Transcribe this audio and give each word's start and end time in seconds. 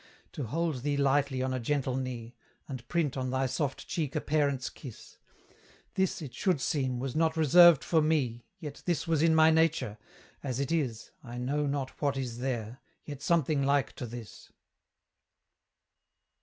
To 0.31 0.45
hold 0.45 0.77
thee 0.81 0.97
lightly 0.97 1.43
on 1.43 1.53
a 1.53 1.59
gentle 1.59 1.95
knee, 1.95 2.35
And 2.67 2.87
print 2.87 3.15
on 3.15 3.29
thy 3.29 3.45
soft 3.45 3.87
cheek 3.87 4.15
a 4.15 4.19
parent's 4.19 4.67
kiss, 4.71 5.19
This, 5.93 6.23
it 6.23 6.33
should 6.33 6.59
seem, 6.59 6.97
was 6.97 7.15
not 7.15 7.37
reserved 7.37 7.83
for 7.83 8.01
me 8.01 8.47
Yet 8.57 8.81
this 8.87 9.07
was 9.07 9.21
in 9.21 9.35
my 9.35 9.51
nature: 9.51 9.99
As 10.41 10.59
it 10.59 10.71
is, 10.71 11.11
I 11.23 11.37
know 11.37 11.67
not 11.67 12.01
what 12.01 12.17
is 12.17 12.39
there, 12.39 12.81
yet 13.05 13.21
something 13.21 13.61
like 13.61 13.93
to 13.97 14.07
this. 14.07 14.51